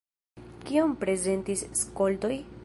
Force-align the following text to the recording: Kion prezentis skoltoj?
Kion 0.69 0.95
prezentis 1.03 1.63
skoltoj? 1.83 2.35